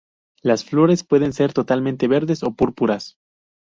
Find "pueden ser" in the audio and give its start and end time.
1.03-1.53